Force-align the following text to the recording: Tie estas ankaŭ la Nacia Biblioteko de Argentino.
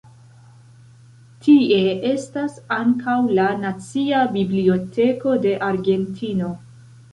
Tie 1.47 1.77
estas 2.13 2.55
ankaŭ 2.79 3.19
la 3.41 3.47
Nacia 3.67 4.25
Biblioteko 4.39 5.39
de 5.47 5.55
Argentino. 5.71 6.53